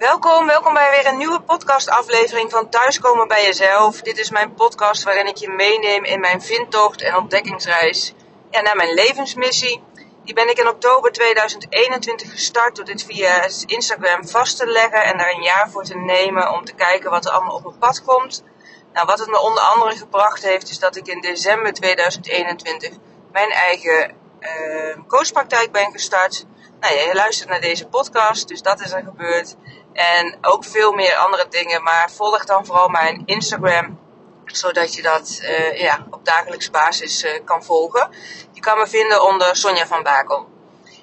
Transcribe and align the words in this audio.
Welkom, 0.00 0.46
welkom 0.46 0.74
bij 0.74 0.90
weer 0.90 1.06
een 1.06 1.16
nieuwe 1.18 1.40
podcastaflevering 1.40 2.50
van 2.50 2.68
Thuiskomen 2.68 3.28
bij 3.28 3.44
Jezelf. 3.44 4.00
Dit 4.00 4.18
is 4.18 4.30
mijn 4.30 4.54
podcast 4.54 5.02
waarin 5.02 5.26
ik 5.26 5.36
je 5.36 5.48
meeneem 5.48 6.04
in 6.04 6.20
mijn 6.20 6.42
vindtocht 6.42 7.02
en 7.02 7.16
ontdekkingsreis 7.16 8.14
naar 8.50 8.76
mijn 8.76 8.94
levensmissie. 8.94 9.82
Die 10.24 10.34
ben 10.34 10.50
ik 10.50 10.58
in 10.58 10.68
oktober 10.68 11.12
2021 11.12 12.30
gestart 12.30 12.76
door 12.76 12.84
dit 12.84 13.04
via 13.04 13.48
Instagram 13.66 14.28
vast 14.28 14.56
te 14.56 14.66
leggen 14.66 15.04
en 15.04 15.18
daar 15.18 15.30
een 15.30 15.42
jaar 15.42 15.70
voor 15.70 15.84
te 15.84 15.96
nemen 15.96 16.52
om 16.52 16.64
te 16.64 16.74
kijken 16.74 17.10
wat 17.10 17.24
er 17.24 17.32
allemaal 17.32 17.54
op 17.54 17.64
mijn 17.64 17.78
pad 17.78 18.04
komt. 18.04 18.44
Nou, 18.92 19.06
wat 19.06 19.18
het 19.18 19.28
me 19.28 19.40
onder 19.40 19.62
andere 19.62 19.96
gebracht 19.96 20.42
heeft, 20.42 20.70
is 20.70 20.78
dat 20.78 20.96
ik 20.96 21.06
in 21.06 21.20
december 21.20 21.72
2021 21.72 22.90
mijn 23.32 23.50
eigen 23.50 24.14
uh, 24.40 24.96
coachpraktijk 25.06 25.72
ben 25.72 25.92
gestart. 25.92 26.46
Nou, 26.80 26.94
je 26.94 27.14
luistert 27.14 27.48
naar 27.48 27.60
deze 27.60 27.86
podcast, 27.86 28.48
dus 28.48 28.62
dat 28.62 28.80
is 28.80 28.92
er 28.92 29.02
gebeurd. 29.02 29.56
En 30.00 30.38
ook 30.40 30.64
veel 30.64 30.92
meer 30.92 31.14
andere 31.14 31.46
dingen. 31.48 31.82
Maar 31.82 32.10
volg 32.10 32.44
dan 32.44 32.66
vooral 32.66 32.88
mijn 32.88 33.22
Instagram. 33.24 33.98
Zodat 34.44 34.94
je 34.94 35.02
dat 35.02 35.40
uh, 35.42 35.80
ja, 35.80 36.06
op 36.10 36.24
dagelijks 36.24 36.70
basis 36.70 37.24
uh, 37.24 37.30
kan 37.44 37.64
volgen. 37.64 38.10
Je 38.52 38.60
kan 38.60 38.78
me 38.78 38.86
vinden 38.86 39.22
onder 39.22 39.56
Sonja 39.56 39.86
van 39.86 40.02
Bakel. 40.02 40.48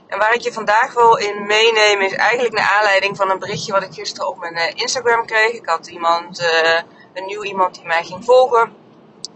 En 0.08 0.20
waar 0.20 0.34
ik 0.34 0.42
je 0.42 0.54
vandaag 0.54 0.94
wil 0.94 1.16
in 1.16 1.46
meenemen 1.46 2.06
is 2.06 2.14
eigenlijk 2.14 2.54
naar 2.54 2.74
aanleiding 2.78 3.18
van 3.18 3.30
een 3.30 3.40
berichtje 3.40 3.72
wat 3.72 3.84
ik 3.84 3.94
gisteren 3.94 4.28
op 4.28 4.40
mijn 4.40 4.56
uh, 4.56 4.70
Instagram 4.76 5.26
kreeg. 5.26 5.52
Ik 5.52 5.66
had 5.66 5.88
iemand, 5.88 6.40
een 7.14 7.26
nieuw 7.26 7.44
iemand 7.44 7.76
die 7.76 7.86
mij 7.86 8.04
ging 8.04 8.26
volgen. 8.26 8.87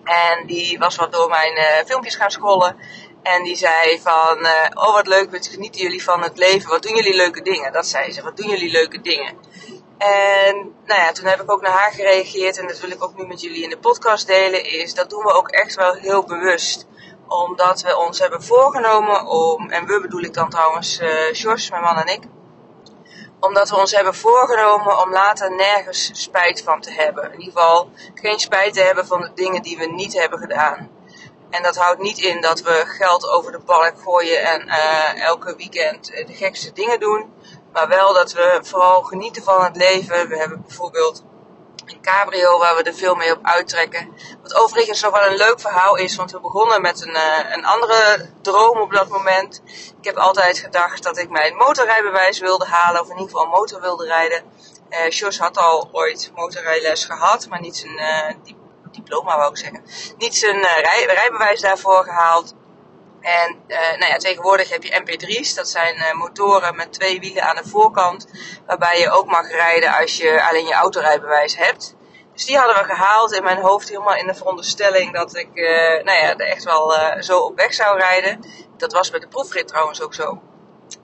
En 0.03 0.45
die 0.45 0.79
was 0.79 0.95
wat 0.95 1.11
door 1.11 1.29
mijn 1.29 1.85
filmpjes 1.85 2.15
gaan 2.15 2.31
scrollen. 2.31 2.75
En 3.23 3.43
die 3.43 3.55
zei 3.55 3.99
van, 4.01 4.37
uh, 4.39 4.51
oh 4.73 4.93
wat 4.93 5.07
leuk, 5.07 5.31
wat 5.31 5.47
genieten 5.47 5.81
jullie 5.81 6.03
van 6.03 6.23
het 6.23 6.37
leven? 6.37 6.69
Wat 6.69 6.83
doen 6.83 6.95
jullie 6.95 7.15
leuke 7.15 7.41
dingen? 7.41 7.73
Dat 7.73 7.87
zei 7.87 8.11
ze, 8.11 8.23
wat 8.23 8.37
doen 8.37 8.49
jullie 8.49 8.71
leuke 8.71 9.01
dingen? 9.01 9.37
En 9.97 10.55
nou 10.85 11.01
ja, 11.01 11.11
toen 11.11 11.25
heb 11.25 11.41
ik 11.41 11.51
ook 11.51 11.61
naar 11.61 11.71
haar 11.71 11.91
gereageerd 11.91 12.57
en 12.57 12.67
dat 12.67 12.79
wil 12.79 12.91
ik 12.91 13.03
ook 13.03 13.17
nu 13.17 13.27
met 13.27 13.41
jullie 13.41 13.63
in 13.63 13.69
de 13.69 13.77
podcast 13.77 14.27
delen, 14.27 14.65
is 14.65 14.93
dat 14.93 15.09
doen 15.09 15.23
we 15.23 15.33
ook 15.33 15.49
echt 15.49 15.75
wel 15.75 15.93
heel 15.93 16.23
bewust. 16.23 16.87
Omdat 17.27 17.81
we 17.81 17.97
ons 17.97 18.19
hebben 18.19 18.43
voorgenomen 18.43 19.25
om, 19.25 19.69
en 19.69 19.85
we 19.85 20.01
bedoel 20.01 20.21
ik 20.21 20.33
dan 20.33 20.49
trouwens 20.49 20.99
uh, 20.99 21.09
George, 21.31 21.71
mijn 21.71 21.83
man 21.83 21.97
en 21.97 22.13
ik, 22.13 22.23
omdat 23.41 23.69
we 23.69 23.77
ons 23.77 23.91
hebben 23.91 24.15
voorgenomen 24.15 25.01
om 25.01 25.11
later 25.11 25.55
nergens 25.55 26.09
spijt 26.13 26.61
van 26.61 26.81
te 26.81 26.91
hebben. 26.91 27.23
In 27.23 27.39
ieder 27.39 27.53
geval 27.53 27.89
geen 28.13 28.39
spijt 28.39 28.73
te 28.73 28.81
hebben 28.81 29.07
van 29.07 29.21
de 29.21 29.31
dingen 29.35 29.61
die 29.61 29.77
we 29.77 29.85
niet 29.85 30.13
hebben 30.13 30.39
gedaan. 30.39 30.89
En 31.49 31.63
dat 31.63 31.75
houdt 31.75 32.01
niet 32.01 32.17
in 32.17 32.41
dat 32.41 32.61
we 32.61 32.83
geld 32.87 33.29
over 33.29 33.51
de 33.51 33.59
balk 33.59 33.93
gooien 34.03 34.43
en 34.43 34.67
uh, 34.67 35.23
elke 35.23 35.55
weekend 35.55 36.05
de 36.05 36.33
gekste 36.33 36.73
dingen 36.73 36.99
doen. 36.99 37.33
Maar 37.73 37.87
wel 37.87 38.13
dat 38.13 38.31
we 38.31 38.59
vooral 38.61 39.01
genieten 39.01 39.43
van 39.43 39.63
het 39.63 39.75
leven. 39.75 40.29
We 40.29 40.37
hebben 40.37 40.61
bijvoorbeeld 40.61 41.23
cabrio 41.99 42.57
waar 42.59 42.75
we 42.75 42.83
er 42.83 42.93
veel 42.93 43.15
mee 43.15 43.31
op 43.31 43.39
uittrekken. 43.41 44.13
Wat 44.41 44.55
overigens 44.55 45.01
nog 45.01 45.11
wel 45.11 45.31
een 45.31 45.37
leuk 45.37 45.59
verhaal 45.59 45.95
is, 45.95 46.15
want 46.15 46.31
we 46.31 46.39
begonnen 46.39 46.81
met 46.81 47.01
een, 47.01 47.15
uh, 47.15 47.53
een 47.53 47.65
andere 47.65 48.29
droom 48.41 48.77
op 48.77 48.91
dat 48.91 49.07
moment. 49.07 49.61
Ik 49.99 50.05
heb 50.05 50.17
altijd 50.17 50.59
gedacht 50.59 51.03
dat 51.03 51.17
ik 51.17 51.29
mijn 51.29 51.55
motorrijbewijs 51.55 52.39
wilde 52.39 52.65
halen, 52.65 53.01
of 53.01 53.09
in 53.09 53.17
ieder 53.17 53.29
geval 53.29 53.47
motor 53.47 53.81
wilde 53.81 54.05
rijden. 54.05 54.43
Uh, 54.89 55.09
Jos 55.09 55.39
had 55.39 55.57
al 55.57 55.89
ooit 55.91 56.31
motorrijles 56.35 57.05
gehad, 57.05 57.47
maar 57.47 57.61
niet 57.61 57.77
zijn 57.77 57.99
uh, 57.99 58.53
diploma 58.91 59.37
wou 59.37 59.51
ik 59.51 59.57
zeggen, 59.57 59.83
niet 60.17 60.35
zijn 60.35 60.61
rij, 60.61 61.05
rijbewijs 61.05 61.61
daarvoor 61.61 62.03
gehaald. 62.03 62.53
En 63.21 63.59
uh, 63.67 63.77
nou 63.77 64.11
ja, 64.11 64.17
tegenwoordig 64.17 64.69
heb 64.69 64.83
je 64.83 65.01
MP3's, 65.01 65.53
dat 65.53 65.69
zijn 65.69 65.95
uh, 65.95 66.13
motoren 66.13 66.75
met 66.75 66.93
twee 66.93 67.19
wielen 67.19 67.43
aan 67.43 67.55
de 67.55 67.69
voorkant, 67.69 68.27
waarbij 68.65 68.99
je 68.99 69.11
ook 69.11 69.25
mag 69.25 69.49
rijden 69.49 69.97
als 69.97 70.17
je 70.17 70.47
alleen 70.49 70.65
je 70.65 70.73
autorijbewijs 70.73 71.57
hebt. 71.57 71.95
Dus 72.33 72.45
die 72.45 72.57
hadden 72.57 72.75
we 72.75 72.93
gehaald 72.93 73.31
in 73.31 73.43
mijn 73.43 73.61
hoofd 73.61 73.89
helemaal 73.89 74.15
in 74.15 74.27
de 74.27 74.33
veronderstelling 74.33 75.13
dat 75.13 75.35
ik 75.35 75.49
uh, 75.53 76.03
nou 76.03 76.17
ja, 76.17 76.35
er 76.35 76.47
echt 76.47 76.63
wel 76.63 76.93
zo 77.19 77.39
op 77.39 77.55
weg 77.55 77.73
zou 77.73 77.97
rijden. 77.97 78.39
Dat 78.77 78.93
was 78.93 79.09
bij 79.09 79.19
de 79.19 79.27
proefrit 79.27 79.67
trouwens 79.67 80.01
ook 80.01 80.13
zo. 80.13 80.41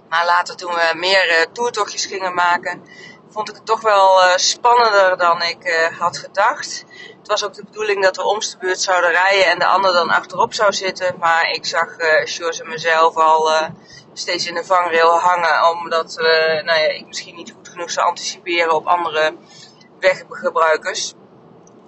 Maar 0.10 0.26
later 0.26 0.56
toen 0.56 0.74
we 0.74 0.92
meer 0.94 1.48
toertochtjes 1.52 2.06
gingen 2.06 2.34
maken, 2.34 2.84
vond 3.30 3.50
ik 3.50 3.56
het 3.56 3.66
toch 3.66 3.82
wel 3.82 4.20
spannender 4.36 5.18
dan 5.18 5.42
ik 5.42 5.90
had 6.00 6.18
gedacht. 6.18 6.86
Het 7.28 7.40
was 7.40 7.50
ook 7.50 7.56
de 7.56 7.64
bedoeling 7.64 8.04
dat 8.04 8.16
we 8.16 8.24
omste 8.24 8.58
de 8.58 8.66
beurt 8.66 8.80
zouden 8.80 9.12
rijden 9.12 9.46
en 9.46 9.60
de 9.60 9.66
ander 9.66 9.94
dan 9.94 10.10
achterop 10.10 10.54
zou 10.54 10.74
zitten. 10.74 11.16
Maar 11.20 11.52
ik 11.52 11.66
zag 11.66 12.00
uh, 12.00 12.26
Sjors 12.26 12.60
en 12.60 12.70
mezelf 12.70 13.16
al 13.16 13.52
uh, 13.52 13.68
steeds 14.14 14.48
in 14.48 14.54
de 14.54 14.64
vangrail 14.64 15.20
hangen. 15.20 15.70
Omdat 15.70 16.16
nou 16.66 16.80
ja, 16.80 16.88
ik 16.88 17.08
misschien 17.08 17.36
niet 17.36 17.52
goed 17.52 17.70
genoeg 17.70 17.92
zou 17.92 18.08
anticiperen 18.08 18.76
op 18.76 18.88
andere 18.88 19.36
weggebruikers. 20.00 21.14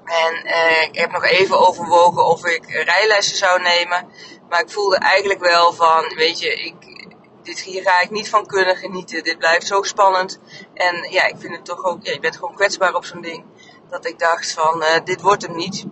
En 0.06 0.36
ik 0.84 1.00
heb 1.00 1.12
nog 1.12 1.24
even 1.24 1.68
overwogen 1.68 2.26
of 2.26 2.46
ik 2.46 2.70
rijlessen 2.70 3.38
zou 3.38 3.62
nemen. 3.62 4.10
Maar 4.50 4.62
ik 4.62 4.70
voelde 4.70 4.98
eigenlijk 4.98 5.40
wel 5.40 5.74
van, 5.74 6.14
weet 6.16 6.40
je, 6.40 6.54
ik, 6.54 6.76
dit, 7.44 7.60
hier 7.60 7.82
ga 7.82 8.02
ik 8.02 8.10
niet 8.10 8.30
van 8.30 8.46
kunnen 8.46 8.76
genieten. 8.76 9.24
Dit 9.24 9.38
blijft 9.38 9.68
zo 9.68 9.82
spannend. 9.82 10.40
En 10.74 11.08
ja, 11.12 11.28
ik 11.28 11.36
vind 11.38 11.56
het 11.56 11.66
toch 11.66 11.84
ook, 11.84 12.06
ja, 12.06 12.12
je 12.12 12.20
bent 12.20 12.36
gewoon 12.36 12.56
kwetsbaar 12.56 12.96
op 12.96 13.06
zo'n 13.06 13.22
ding 13.22 13.44
dat 13.90 14.06
ik 14.06 14.20
dacht 14.20 14.52
van 14.52 14.84
uh, 14.84 14.88
dit 15.04 15.22
wordt 15.22 15.42
hem 15.42 15.56
niet. 15.56 15.86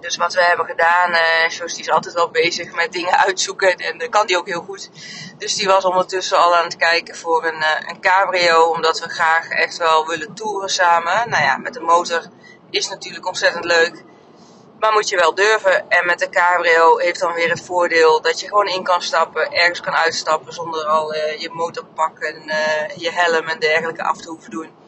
Dus 0.00 0.16
wat 0.16 0.34
we 0.34 0.44
hebben 0.44 0.66
gedaan, 0.66 1.10
uh, 1.10 1.48
Jos 1.48 1.74
die 1.74 1.82
is 1.82 1.90
altijd 1.90 2.14
wel 2.14 2.30
bezig 2.30 2.74
met 2.74 2.92
dingen 2.92 3.18
uitzoeken 3.18 3.76
en 3.76 3.98
dat 3.98 4.08
kan 4.08 4.26
die 4.26 4.38
ook 4.38 4.46
heel 4.46 4.62
goed. 4.62 4.90
Dus 5.38 5.54
die 5.54 5.66
was 5.66 5.84
ondertussen 5.84 6.38
al 6.38 6.56
aan 6.56 6.64
het 6.64 6.76
kijken 6.76 7.16
voor 7.16 7.44
een, 7.44 7.58
uh, 7.58 7.88
een 7.88 8.00
cabrio, 8.00 8.62
omdat 8.62 9.00
we 9.00 9.08
graag 9.08 9.48
echt 9.48 9.76
wel 9.76 10.06
willen 10.06 10.34
toeren 10.34 10.68
samen. 10.68 11.30
Nou 11.30 11.42
ja, 11.42 11.56
met 11.56 11.74
de 11.74 11.80
motor 11.80 12.22
is 12.70 12.88
natuurlijk 12.88 13.26
ontzettend 13.26 13.64
leuk. 13.64 14.04
Maar 14.78 14.92
moet 14.92 15.08
je 15.08 15.16
wel 15.16 15.34
durven. 15.34 15.88
En 15.88 16.06
met 16.06 16.18
de 16.18 16.28
cabrio 16.28 16.98
heeft 16.98 17.20
dan 17.20 17.32
weer 17.32 17.50
het 17.50 17.64
voordeel 17.64 18.20
dat 18.20 18.40
je 18.40 18.48
gewoon 18.48 18.66
in 18.66 18.82
kan 18.82 19.02
stappen, 19.02 19.52
ergens 19.52 19.80
kan 19.80 19.94
uitstappen 19.94 20.52
zonder 20.52 20.84
al 20.84 21.14
uh, 21.14 21.40
je 21.40 21.50
motorpak 21.52 22.18
en 22.18 22.42
je 22.96 23.10
helm 23.12 23.48
en 23.48 23.58
dergelijke 23.58 24.02
af 24.02 24.16
te 24.16 24.28
hoeven 24.28 24.50
doen. 24.50 24.79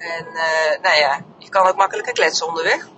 En 0.00 0.26
uh, 0.32 0.82
nou 0.82 0.96
ja, 0.96 1.20
je 1.38 1.48
kan 1.48 1.66
ook 1.66 1.76
makkelijker 1.76 2.12
kletsen 2.12 2.46
onderweg. 2.46 2.88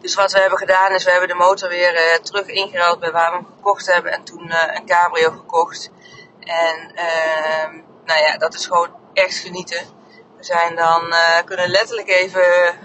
Dus 0.00 0.14
wat 0.14 0.32
we 0.32 0.40
hebben 0.40 0.58
gedaan 0.58 0.92
is, 0.92 1.04
we 1.04 1.10
hebben 1.10 1.28
de 1.28 1.34
motor 1.34 1.68
weer 1.68 1.94
uh, 1.94 2.14
terug 2.22 2.46
ingeruild 2.46 3.00
bij 3.00 3.12
waar 3.12 3.30
we 3.30 3.36
hem 3.36 3.46
gekocht 3.46 3.86
hebben. 3.86 4.12
En 4.12 4.24
toen 4.24 4.46
uh, 4.46 4.62
een 4.74 4.86
cabrio 4.86 5.30
gekocht. 5.30 5.90
En 6.40 6.92
uh, 6.94 7.80
nou 8.04 8.20
ja, 8.20 8.36
dat 8.36 8.54
is 8.54 8.66
gewoon 8.66 8.88
echt 9.12 9.36
genieten. 9.36 9.86
We 10.36 10.44
zijn 10.44 10.76
dan, 10.76 11.14
kunnen 11.44 11.68
letterlijk 11.68 12.08
even 12.08 12.44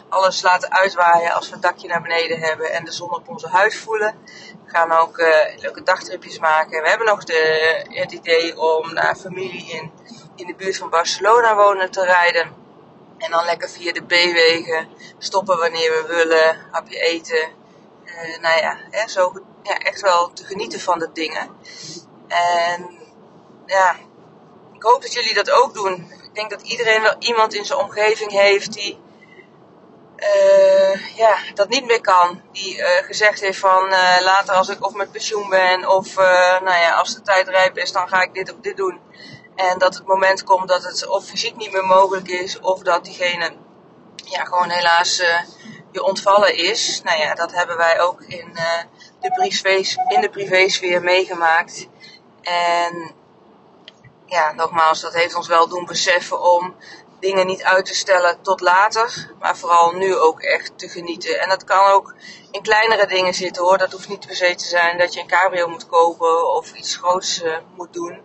alles 0.09 0.41
laten 0.41 0.71
uitwaaien 0.71 1.33
als 1.33 1.47
we 1.47 1.53
het 1.53 1.61
dakje 1.61 1.87
naar 1.87 2.01
beneden 2.01 2.39
hebben. 2.39 2.71
En 2.71 2.85
de 2.85 2.91
zon 2.91 3.13
op 3.13 3.29
onze 3.29 3.47
huid 3.47 3.75
voelen. 3.75 4.15
We 4.65 4.71
gaan 4.71 4.91
ook 4.91 5.17
leuke 5.55 5.83
dagtripjes 5.83 6.39
maken. 6.39 6.81
We 6.81 6.89
hebben 6.89 7.07
nog 7.07 7.23
de, 7.23 7.85
het 7.89 8.11
idee 8.11 8.59
om 8.59 8.93
naar 8.93 9.15
familie 9.15 9.71
in, 9.71 9.91
in 10.35 10.47
de 10.47 10.55
buurt 10.55 10.77
van 10.77 10.89
Barcelona 10.89 11.55
wonen 11.55 11.91
te 11.91 12.05
rijden. 12.05 12.68
En 13.19 13.31
dan 13.31 13.45
lekker 13.45 13.69
via 13.69 13.91
de 13.91 14.03
B-wegen 14.03 14.87
stoppen 15.17 15.57
wanneer 15.57 15.91
we 15.91 16.13
willen, 16.13 16.57
hapje 16.71 16.99
eten. 16.99 17.49
Uh, 18.05 18.39
nou 18.41 18.59
ja, 18.59 18.77
hè, 18.89 19.07
zo 19.07 19.33
ja, 19.63 19.77
echt 19.77 20.01
wel 20.01 20.33
te 20.33 20.45
genieten 20.45 20.79
van 20.79 20.99
de 20.99 21.09
dingen. 21.13 21.49
En 22.27 22.99
ja, 23.65 23.95
ik 24.73 24.83
hoop 24.83 25.01
dat 25.01 25.13
jullie 25.13 25.33
dat 25.33 25.51
ook 25.51 25.73
doen. 25.73 26.11
Ik 26.23 26.35
denk 26.35 26.49
dat 26.49 26.61
iedereen 26.61 27.01
wel 27.01 27.15
iemand 27.19 27.53
in 27.53 27.65
zijn 27.65 27.79
omgeving 27.79 28.31
heeft 28.31 28.73
die 28.73 28.99
uh, 30.17 31.15
ja, 31.15 31.37
dat 31.53 31.69
niet 31.69 31.85
meer 31.85 32.01
kan. 32.01 32.41
Die 32.51 32.77
uh, 32.77 32.87
gezegd 32.87 33.39
heeft 33.39 33.59
van 33.59 33.89
later 34.23 34.55
als 34.55 34.69
ik 34.69 34.85
of 34.85 34.93
met 34.93 35.11
pensioen 35.11 35.49
ben 35.49 35.89
of 35.89 36.15
nou 36.61 36.77
ja, 36.77 36.97
als 36.97 37.15
de 37.15 37.21
tijd 37.21 37.47
rijp 37.47 37.77
is, 37.77 37.91
dan 37.91 38.07
ga 38.07 38.21
ik 38.21 38.33
dit 38.33 38.53
of 38.53 38.59
dit 38.61 38.77
doen. 38.77 38.99
En 39.67 39.77
dat 39.77 39.93
het 39.93 40.05
moment 40.05 40.43
komt 40.43 40.67
dat 40.67 40.83
het 40.83 41.07
of 41.07 41.25
fysiek 41.25 41.55
niet 41.55 41.71
meer 41.71 41.85
mogelijk 41.85 42.27
is, 42.27 42.59
of 42.59 42.79
dat 42.81 43.03
diegene 43.03 43.51
ja, 44.15 44.43
gewoon 44.43 44.69
helaas 44.69 45.21
je 45.91 46.03
ontvallen 46.03 46.55
is. 46.55 47.01
Nou 47.03 47.19
ja, 47.19 47.35
dat 47.35 47.51
hebben 47.51 47.77
wij 47.77 47.99
ook 48.01 48.21
in, 48.21 48.49
uh, 48.53 48.79
de, 49.19 49.31
privé, 49.31 49.81
in 50.07 50.21
de 50.21 50.29
privésfeer 50.29 51.01
meegemaakt. 51.01 51.87
En 52.41 53.13
ja, 54.25 54.51
nogmaals, 54.51 55.01
dat 55.01 55.13
heeft 55.13 55.35
ons 55.35 55.47
wel 55.47 55.67
doen 55.67 55.85
beseffen 55.85 56.41
om 56.41 56.75
dingen 57.19 57.47
niet 57.47 57.63
uit 57.63 57.85
te 57.85 57.95
stellen 57.95 58.41
tot 58.41 58.61
later, 58.61 59.31
maar 59.39 59.57
vooral 59.57 59.91
nu 59.91 60.17
ook 60.17 60.41
echt 60.41 60.77
te 60.77 60.89
genieten. 60.89 61.39
En 61.39 61.49
dat 61.49 61.63
kan 61.63 61.91
ook 61.91 62.15
in 62.51 62.61
kleinere 62.61 63.07
dingen 63.07 63.33
zitten 63.33 63.63
hoor. 63.63 63.77
Dat 63.77 63.91
hoeft 63.91 64.09
niet 64.09 64.25
per 64.25 64.35
se 64.35 64.55
te 64.55 64.65
zijn 64.65 64.97
dat 64.97 65.13
je 65.13 65.19
een 65.19 65.27
cabrio 65.27 65.67
moet 65.67 65.87
kopen 65.87 66.55
of 66.55 66.73
iets 66.73 66.95
groots 66.95 67.43
uh, 67.43 67.57
moet 67.75 67.93
doen. 67.93 68.21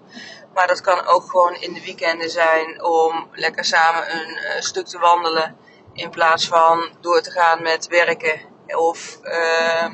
Maar 0.55 0.67
dat 0.67 0.81
kan 0.81 1.07
ook 1.07 1.31
gewoon 1.31 1.55
in 1.55 1.73
de 1.73 1.85
weekenden 1.85 2.31
zijn 2.31 2.85
om 2.85 3.29
lekker 3.33 3.65
samen 3.65 4.15
een, 4.15 4.57
een 4.57 4.63
stuk 4.63 4.87
te 4.87 4.99
wandelen. 4.99 5.57
In 5.93 6.11
plaats 6.11 6.49
van 6.49 6.89
door 7.01 7.21
te 7.21 7.31
gaan 7.31 7.63
met 7.63 7.87
werken. 7.87 8.41
Of 8.67 9.19
uh, 9.23 9.87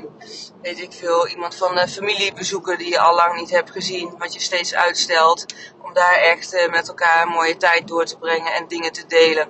weet 0.62 0.80
ik 0.80 0.92
veel, 0.92 1.28
iemand 1.28 1.56
van 1.56 1.74
de 1.74 1.88
familie 1.88 2.32
bezoeken 2.32 2.78
die 2.78 2.88
je 2.88 3.00
al 3.00 3.14
lang 3.14 3.36
niet 3.36 3.50
hebt 3.50 3.70
gezien. 3.70 4.14
Wat 4.18 4.32
je 4.32 4.40
steeds 4.40 4.74
uitstelt. 4.74 5.46
Om 5.82 5.94
daar 5.94 6.14
echt 6.14 6.54
uh, 6.54 6.70
met 6.70 6.88
elkaar 6.88 7.22
een 7.22 7.32
mooie 7.32 7.56
tijd 7.56 7.88
door 7.88 8.04
te 8.04 8.18
brengen 8.18 8.52
en 8.52 8.68
dingen 8.68 8.92
te 8.92 9.06
delen. 9.06 9.48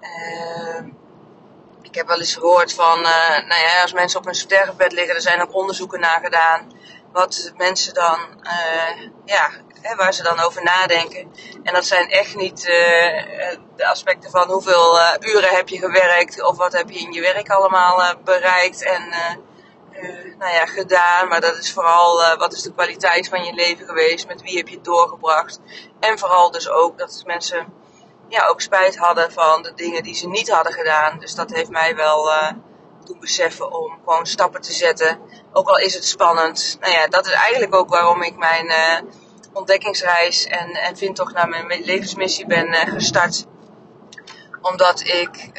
Ehm, 0.00 0.88
ik 1.82 1.94
heb 1.94 2.06
wel 2.06 2.18
eens 2.18 2.34
gehoord 2.34 2.74
van, 2.74 2.98
uh, 2.98 3.28
nou 3.28 3.60
ja, 3.60 3.82
als 3.82 3.92
mensen 3.92 4.20
op 4.20 4.26
een 4.26 4.34
sterfbed 4.34 4.92
liggen, 4.92 5.14
er 5.14 5.20
zijn 5.20 5.42
ook 5.42 5.54
onderzoeken 5.54 6.00
naar 6.00 6.20
gedaan. 6.22 6.72
Wat 7.12 7.52
mensen 7.56 7.94
dan, 7.94 8.18
uh, 8.42 9.08
ja, 9.24 9.50
hè, 9.80 9.94
waar 9.94 10.14
ze 10.14 10.22
dan 10.22 10.40
over 10.40 10.62
nadenken. 10.62 11.32
En 11.62 11.74
dat 11.74 11.86
zijn 11.86 12.10
echt 12.10 12.36
niet 12.36 12.58
uh, 12.58 13.56
de 13.76 13.86
aspecten 13.86 14.30
van 14.30 14.50
hoeveel 14.50 14.98
uren 15.20 15.54
heb 15.54 15.68
je 15.68 15.78
gewerkt 15.78 16.42
of 16.42 16.56
wat 16.56 16.72
heb 16.72 16.90
je 16.90 16.98
in 16.98 17.12
je 17.12 17.20
werk 17.20 17.50
allemaal 17.50 18.14
bereikt 18.24 18.82
en 18.82 19.02
nou 20.38 20.52
ja, 20.52 20.66
gedaan. 20.66 21.28
Maar 21.28 21.40
dat 21.40 21.58
is 21.58 21.72
vooral 21.72 22.36
wat 22.36 22.52
is 22.52 22.62
de 22.62 22.72
kwaliteit 22.72 23.28
van 23.28 23.44
je 23.44 23.54
leven 23.54 23.86
geweest, 23.86 24.26
met 24.26 24.42
wie 24.42 24.56
heb 24.56 24.68
je 24.68 24.74
het 24.74 24.84
doorgebracht. 24.84 25.60
En 26.00 26.18
vooral 26.18 26.50
dus 26.50 26.68
ook 26.68 26.98
dat 26.98 27.22
mensen 27.26 27.66
ja, 28.28 28.46
ook 28.46 28.60
spijt 28.60 28.96
hadden 28.96 29.32
van 29.32 29.62
de 29.62 29.72
dingen 29.74 30.02
die 30.02 30.14
ze 30.14 30.28
niet 30.28 30.50
hadden 30.50 30.72
gedaan. 30.72 31.18
Dus 31.18 31.34
dat 31.34 31.50
heeft 31.50 31.70
mij 31.70 31.96
wel 31.96 32.30
uh, 33.02 33.06
doen 33.06 33.20
beseffen 33.20 33.72
om 33.72 33.98
gewoon 34.04 34.26
stappen 34.26 34.60
te 34.60 34.72
zetten. 34.72 35.20
Ook 35.52 35.68
al 35.68 35.78
is 35.78 35.94
het 35.94 36.04
spannend. 36.04 36.76
Nou 36.80 36.92
ja, 36.92 37.06
dat 37.06 37.26
is 37.26 37.32
eigenlijk 37.32 37.74
ook 37.74 37.88
waarom 37.88 38.22
ik 38.22 38.36
mijn 38.36 38.66
uh, 38.66 39.10
ontdekkingsreis 39.52 40.46
en, 40.46 40.70
en 40.70 40.96
vind 40.96 41.16
toch 41.16 41.32
naar 41.32 41.48
mijn 41.48 41.82
levensmissie 41.84 42.46
ben 42.46 42.68
uh, 42.68 42.80
gestart. 42.80 43.46
Omdat 44.62 45.00
ik, 45.00 45.50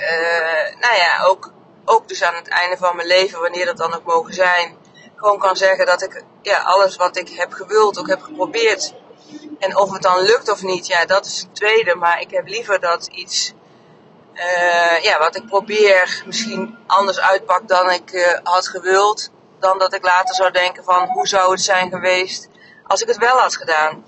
nou 0.79 0.95
ja, 0.95 1.23
ook, 1.25 1.51
ook 1.85 2.07
dus 2.07 2.23
aan 2.23 2.35
het 2.35 2.47
einde 2.47 2.77
van 2.77 2.95
mijn 2.95 3.07
leven, 3.07 3.39
wanneer 3.39 3.65
dat 3.65 3.77
dan 3.77 3.93
ook 3.93 4.05
mogen 4.05 4.33
zijn, 4.33 4.77
gewoon 5.15 5.39
kan 5.39 5.55
zeggen 5.55 5.85
dat 5.85 6.01
ik 6.01 6.23
ja, 6.41 6.61
alles 6.61 6.95
wat 6.95 7.17
ik 7.17 7.29
heb 7.29 7.53
gewild 7.53 7.99
ook 7.99 8.07
heb 8.07 8.21
geprobeerd. 8.21 8.93
En 9.59 9.77
of 9.77 9.91
het 9.91 10.01
dan 10.01 10.21
lukt 10.21 10.49
of 10.49 10.61
niet, 10.61 10.87
ja, 10.87 11.05
dat 11.05 11.25
is 11.25 11.39
het 11.41 11.55
tweede. 11.55 11.95
Maar 11.95 12.21
ik 12.21 12.31
heb 12.31 12.47
liever 12.47 12.79
dat 12.79 13.07
iets, 13.11 13.53
uh, 14.35 15.03
ja, 15.03 15.19
wat 15.19 15.35
ik 15.35 15.45
probeer, 15.45 16.23
misschien 16.25 16.77
anders 16.87 17.19
uitpakt 17.19 17.67
dan 17.67 17.91
ik 17.91 18.13
uh, 18.13 18.37
had 18.43 18.67
gewild. 18.67 19.31
Dan 19.59 19.79
dat 19.79 19.93
ik 19.93 20.03
later 20.03 20.35
zou 20.35 20.51
denken 20.51 20.83
van, 20.83 21.07
hoe 21.07 21.27
zou 21.27 21.51
het 21.51 21.61
zijn 21.61 21.89
geweest 21.89 22.49
als 22.87 23.01
ik 23.01 23.07
het 23.07 23.17
wel 23.17 23.37
had 23.37 23.55
gedaan. 23.55 24.05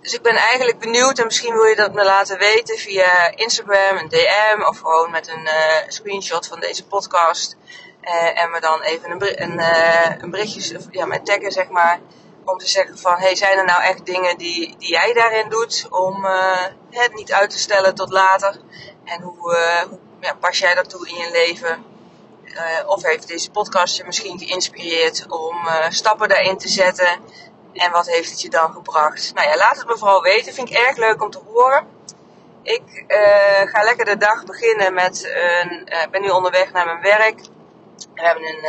Dus 0.00 0.14
ik 0.14 0.22
ben 0.22 0.36
eigenlijk 0.36 0.78
benieuwd 0.78 1.18
en 1.18 1.24
misschien 1.24 1.54
wil 1.54 1.64
je 1.64 1.76
dat 1.76 1.92
me 1.92 2.04
laten 2.04 2.38
weten 2.38 2.78
via 2.78 3.30
Instagram, 3.34 3.96
een 3.96 4.08
DM 4.08 4.62
of 4.62 4.78
gewoon 4.78 5.10
met 5.10 5.28
een 5.28 5.42
uh, 5.44 5.88
screenshot 5.88 6.46
van 6.46 6.60
deze 6.60 6.86
podcast. 6.86 7.56
en 8.34 8.50
me 8.50 8.60
dan 8.60 8.82
even 8.82 9.10
een, 9.10 9.42
een, 9.42 9.60
een 10.22 10.30
berichtje, 10.30 10.80
ja, 10.90 11.06
met 11.06 11.26
taggen 11.26 11.52
zeg 11.52 11.68
maar 11.68 12.00
om 12.46 12.58
te 12.58 12.68
zeggen 12.68 12.98
van, 12.98 13.18
hey, 13.18 13.34
zijn 13.34 13.58
er 13.58 13.64
nou 13.64 13.82
echt 13.82 14.06
dingen 14.06 14.38
die, 14.38 14.76
die 14.78 14.88
jij 14.88 15.12
daarin 15.12 15.48
doet 15.48 15.86
om 15.90 16.24
uh, 16.24 16.64
het 16.90 17.14
niet 17.14 17.32
uit 17.32 17.50
te 17.50 17.58
stellen 17.58 17.94
tot 17.94 18.10
later? 18.10 18.60
En 19.04 19.22
hoe, 19.22 19.56
uh, 19.56 19.88
hoe 19.88 19.98
ja, 20.20 20.34
pas 20.34 20.58
jij 20.58 20.74
dat 20.74 20.90
toe 20.90 21.08
in 21.08 21.14
je 21.14 21.30
leven? 21.30 21.84
Uh, 22.44 22.88
of 22.88 23.02
heeft 23.02 23.28
deze 23.28 23.50
podcast 23.50 23.96
je 23.96 24.04
misschien 24.04 24.38
geïnspireerd 24.38 25.26
om 25.28 25.56
stappen 25.88 26.28
daarin 26.28 26.58
te 26.58 26.68
zetten? 26.68 27.08
En 27.72 27.90
wat 27.90 28.06
heeft 28.06 28.30
het 28.30 28.40
je 28.40 28.50
dan 28.50 28.72
gebracht? 28.72 29.34
Nou 29.34 29.48
ja, 29.48 29.56
laat 29.56 29.76
het 29.76 29.86
me 29.86 29.98
vooral 29.98 30.22
weten. 30.22 30.54
Vind 30.54 30.70
ik 30.70 30.76
erg 30.76 30.96
leuk 30.96 31.22
om 31.22 31.30
te 31.30 31.40
horen. 31.46 31.86
Ik 32.62 33.04
ga 33.64 33.82
lekker 33.82 34.04
de 34.04 34.16
dag 34.16 34.44
beginnen 34.44 34.94
met 34.94 35.30
een. 35.34 35.88
Ben 36.10 36.22
nu 36.22 36.28
onderweg 36.28 36.72
naar 36.72 36.84
mijn 36.84 37.00
werk. 37.00 37.40
We 38.14 38.22
hebben 38.22 38.44
een 38.44 38.64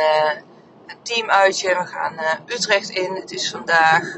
een 0.88 1.02
teamuitje. 1.02 1.68
We 1.68 1.86
gaan 1.86 2.14
uh, 2.14 2.32
Utrecht 2.46 2.90
in. 2.90 3.14
Het 3.14 3.32
is 3.32 3.50
vandaag, 3.50 4.16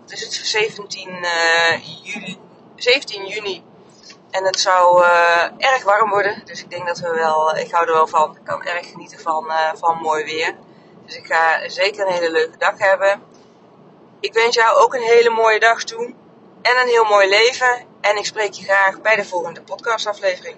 wat 0.00 0.12
is 0.12 0.20
het, 0.20 0.32
17, 0.32 1.08
uh, 1.08 2.02
juli, 2.02 2.38
17 2.76 3.26
juni. 3.26 3.64
En 4.30 4.44
het 4.44 4.60
zou 4.60 5.02
uh, 5.02 5.44
erg 5.58 5.84
warm 5.84 6.10
worden. 6.10 6.42
Dus 6.44 6.62
ik 6.62 6.70
denk 6.70 6.86
dat 6.86 6.98
we 6.98 7.10
wel, 7.10 7.56
ik 7.56 7.70
hou 7.70 7.86
er 7.86 7.92
wel 7.92 8.06
van. 8.06 8.36
Ik 8.36 8.44
kan 8.44 8.62
erg 8.62 8.90
genieten 8.90 9.20
van, 9.20 9.52
van 9.74 9.98
mooi 9.98 10.24
weer. 10.24 10.56
Dus 11.06 11.16
ik 11.16 11.26
ga 11.26 11.68
zeker 11.68 12.06
een 12.06 12.12
hele 12.12 12.30
leuke 12.30 12.58
dag 12.58 12.78
hebben. 12.78 13.22
Ik 14.20 14.32
wens 14.32 14.54
jou 14.54 14.78
ook 14.78 14.94
een 14.94 15.02
hele 15.02 15.30
mooie 15.30 15.60
dag 15.60 15.84
toe. 15.84 16.14
En 16.62 16.78
een 16.80 16.88
heel 16.88 17.04
mooi 17.04 17.28
leven. 17.28 17.86
En 18.00 18.16
ik 18.16 18.24
spreek 18.24 18.52
je 18.52 18.64
graag 18.64 19.00
bij 19.00 19.16
de 19.16 19.24
volgende 19.24 19.62
podcastaflevering. 19.62 20.56